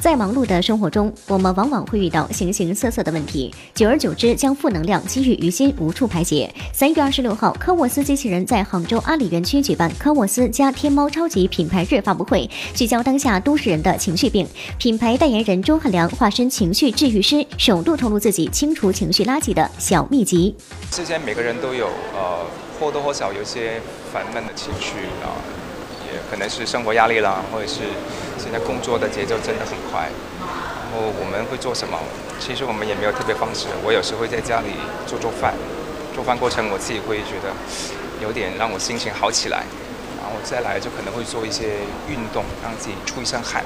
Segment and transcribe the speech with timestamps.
[0.00, 6.50] 在忙碌的生活中，我们往往会遇到形形色色的问题，久而久之，将负能量积郁于心，无处排解。
[6.72, 14.48] 三月二十六号，科沃斯机器人在杭州阿里园区举办科沃斯加天猫超级品牌日发布会，聚焦当下都市人的情绪病。
[14.78, 20.56] 品牌代言人钟汉良化身情绪治愈师，首度透露自己清除情绪垃圾的小秘籍。
[20.90, 22.46] 之前每个人都有呃
[22.80, 25.36] 或多或少有些烦闷的情绪啊，
[26.30, 27.80] 可能是生活压力啦，或者是。
[28.42, 30.08] 现在工作的节奏真的很快，
[30.40, 31.98] 然后我们会做什么？
[32.40, 33.66] 其实我们也没有特别方式。
[33.84, 34.68] 我有时会在家里
[35.06, 35.52] 做做饭，
[36.14, 37.52] 做饭过程我自己会觉得
[38.18, 39.64] 有点让我心情好起来。
[40.16, 43.62] 然后再来就可能会做一些运动，让自己出一身汗。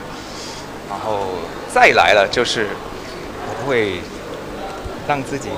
[0.90, 1.38] 然后
[1.72, 2.66] 再来了就是
[3.46, 4.00] 我会
[5.06, 5.50] 让自己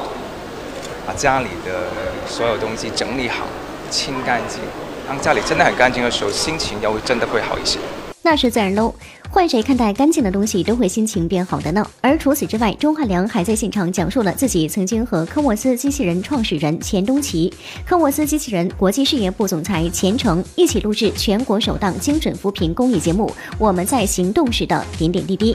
[1.07, 1.89] 把家里的
[2.29, 3.47] 所有东西整理好、
[3.91, 4.61] 清干净。
[5.07, 7.79] 当家里真的很干净的时候，心情要真的会好一些。
[8.23, 8.93] 那是自然喽，
[9.31, 11.89] 换谁看待干净的东西都会心情变好的呢。
[12.01, 17.55] 而除此之外，钟汉良还在现场讲述了自己曾经和科沃斯机器人创始人钱东奇、
[17.87, 25.55] 科沃斯机器人国际事业部总裁钱程一起录制全国首档精准扶贫公益节目《我们在行动时的点点滴滴》。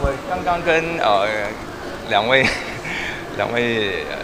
[0.00, 1.26] 我刚刚跟呃
[2.08, 2.46] 两位
[3.36, 4.16] 两位呃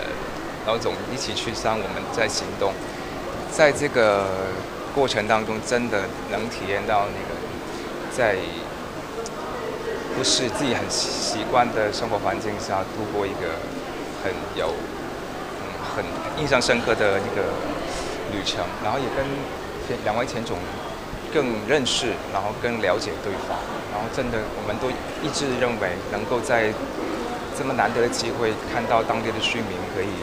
[0.65, 2.71] 老总一起去上《我们在行动》，
[3.57, 4.27] 在这个
[4.93, 6.03] 过程当中，真的
[6.33, 7.41] 能体验到那个。
[8.17, 8.37] 在
[10.17, 13.59] 不是自己很习惯的生活环境下度过一个
[14.23, 14.73] 很有
[15.83, 16.05] 很
[16.41, 17.43] 印象深刻的一个
[18.31, 20.57] 旅程，然后也跟两位前总
[21.35, 23.59] 更认识，然后更了解对方，
[23.91, 24.89] 然后真的我们都
[25.21, 26.73] 一致认为，能够在
[27.59, 30.15] 这么难得的机会看到当地的居民可以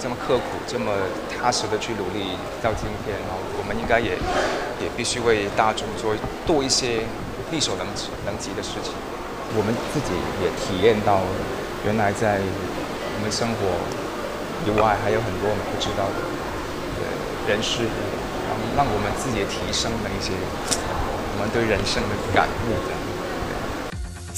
[0.00, 0.90] 这么刻苦、这么
[1.28, 4.16] 踏实的去努力到今天，然后我们应该也
[4.80, 6.14] 也必须为大众做
[6.46, 7.04] 多一些。
[7.50, 8.94] 力所能及能及的事情，
[9.58, 11.18] 我们自己也体验到，
[11.84, 13.74] 原来在我们生活
[14.62, 16.22] 以外还有很多我们不知道的
[17.50, 17.98] 人事物，
[18.46, 23.09] 然后让我们自己提升了一些我们对人生的感悟。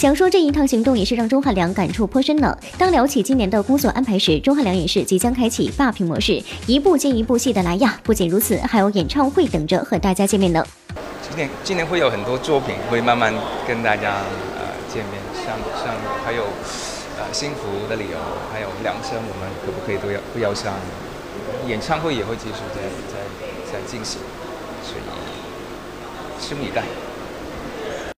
[0.03, 2.59] 想说这一趟行动也是让钟汉良感触颇深呢。
[2.77, 8.01] 当聊起今年的工作安排时，钟汉良也是即将开启霸屏模式，一部接一部戏的来呀。
[8.03, 10.67] 不仅如此，还有演唱会等着和大家见面呢。
[11.23, 13.33] 今年今年会有很多作品会慢慢
[13.65, 14.23] 跟大家
[14.59, 16.47] 呃见面，像像还有
[17.17, 18.19] 呃幸福的理由，
[18.53, 20.75] 还有两声，我们可不可以都要不要上？
[21.69, 24.21] 演唱会也会继续在在在进行，
[24.83, 25.03] 所以
[26.43, 26.83] 拭目以待。